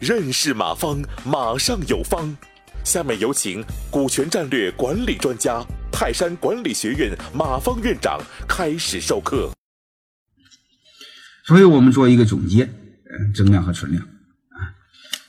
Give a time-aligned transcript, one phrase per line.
[0.00, 2.36] 认识马方，马上有方。
[2.84, 9.52] 下面有请股权战略管理专家、泰山管理学院马方院长开始授课。
[11.44, 14.74] 所以我们做一个总结，呃，增量和存量啊。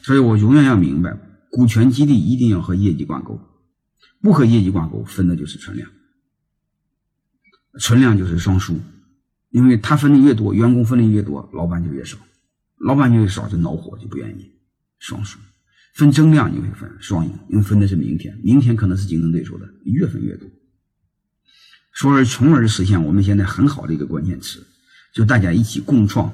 [0.01, 1.15] 所以我永远要明白，
[1.51, 3.39] 股权激励一定要和业绩挂钩，
[4.21, 5.87] 不和业绩挂钩，分的就是存量，
[7.79, 8.79] 存量就是双输，
[9.53, 12.17] 因为他分的越多，员工分的越多，老板就越少，
[12.79, 14.51] 老板就越少就恼火，就不愿意。
[14.97, 15.37] 双输，
[15.93, 20.49] 分增量你会分双赢，因为分的是明天，明天可能是竞争对手的，你越分越多，
[21.95, 24.65] 从而从而实现我们现在很好的一个关键词，
[25.13, 26.33] 就大家一起共创、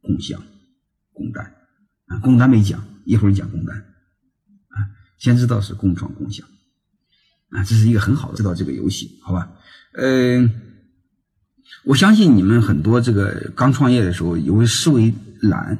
[0.00, 0.40] 共享、
[1.12, 1.44] 共担。
[2.06, 3.76] 啊，共担没讲，一会儿讲共担。
[3.76, 4.76] 啊，
[5.18, 6.46] 先知道是共创共享。
[7.48, 9.50] 啊，这是一个很好的知道这个游戏，好吧？
[9.94, 10.48] 嗯，
[11.84, 15.78] 我相信你们很多这个刚创业的时候，也会思维懒。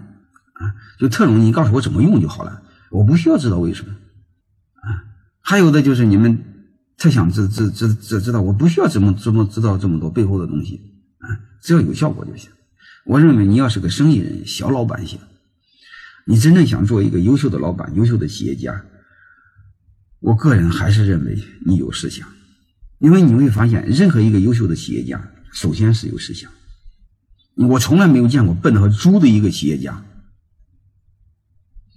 [0.61, 3.93] 啊，就特容易，告诉我怎么用就好了，我不需要知道为什么。
[3.93, 4.93] 啊，
[5.41, 6.39] 还有的就是你们
[6.99, 10.79] 特想知知知知知道，我不需要怎么怎么知道这么多背后的东西
[11.21, 12.51] 啊，只要有效果就行。
[13.07, 15.19] 我认为你要是个生意人、小老板行，
[16.27, 18.85] 你真正想做一个优秀的老板、优秀的企业家，
[20.21, 22.29] 我个人还是认为你有思想，
[22.99, 26.51] 因为你会发现，任何一个优秀的企业家，首先是有思想。
[27.55, 30.05] 我从来没有见过笨的和猪的一个企业家。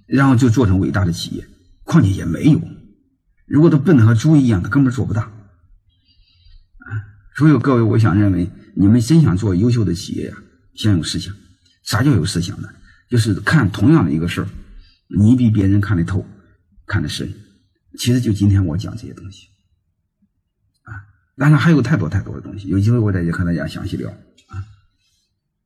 [0.06, 1.48] 然后就做成伟大的企业，
[1.84, 2.62] 况且也没有。
[3.46, 5.22] 如果他笨的和猪一样，他根本做不大。
[5.24, 5.32] 啊，
[7.36, 10.38] 所以各位，我想认为，你们真想做优秀的企业呀，
[10.76, 11.34] 先有思想。
[11.84, 12.68] 啥叫有思想呢？
[13.10, 14.48] 就是看同样的一个事儿，
[15.08, 16.26] 你比别人看得透，
[16.86, 17.34] 看得深。
[17.98, 19.48] 其实就今天我讲这些东西，
[21.38, 24.12] 当然还有太多太多的东西，有机会我再去和大家详细聊。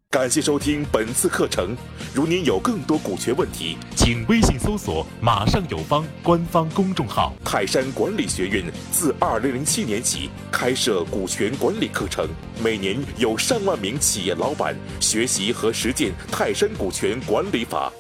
[0.10, 1.76] 感谢收听本次课程。
[2.16, 7.34] 如您有更多股权问题，请微信搜索“马上有方”官方公众号。
[7.44, 12.26] 泰山管理学院自二零零七年起开设股权管理课程，
[12.64, 17.92] 每年有上万名企业老板学习和实践泰山股权管理法。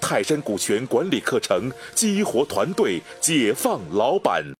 [0.00, 4.44] 泰山股权管理课程激活团队，解放老板。